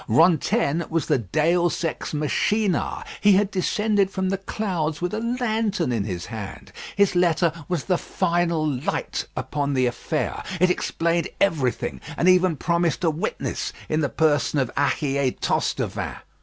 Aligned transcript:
Rantaine 0.07 0.83
was 0.89 1.05
the 1.05 1.19
Deus 1.19 1.83
ex 1.83 2.11
machina. 2.11 3.05
He 3.21 3.33
had 3.33 3.51
descended 3.51 4.09
from 4.09 4.29
the 4.29 4.39
clouds 4.39 4.99
with 4.99 5.13
a 5.13 5.19
lantern 5.19 5.91
in 5.91 6.05
his 6.05 6.25
hand. 6.25 6.71
His 6.95 7.13
letter 7.15 7.53
was 7.69 7.83
the 7.83 7.99
final 7.99 8.67
light 8.67 9.27
upon 9.37 9.75
the 9.75 9.85
affair. 9.85 10.41
It 10.59 10.71
explained 10.71 11.29
everything, 11.39 12.01
and 12.17 12.27
even 12.27 12.55
promised 12.55 13.03
a 13.03 13.11
witness 13.11 13.73
in 13.89 14.01
the 14.01 14.09
person 14.09 14.57
of 14.57 14.73
Ahier 14.75 15.39
Tostevin. 15.39 16.15